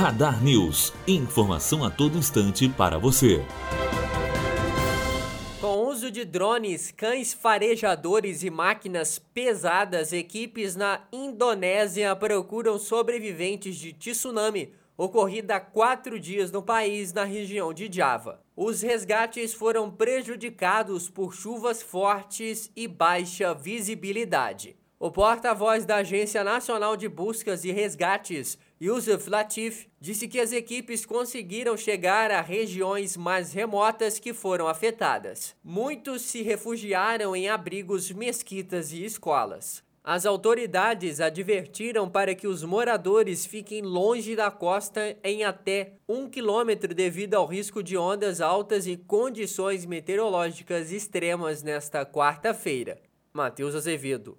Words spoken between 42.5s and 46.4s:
moradores fiquem longe da costa em até um